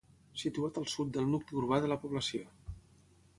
Situat 0.43 0.79
al 0.81 0.87
sud 0.93 1.11
del 1.17 1.27
nucli 1.33 1.59
urbà 1.61 1.79
de 1.85 1.93
la 1.93 1.99
població. 2.07 2.49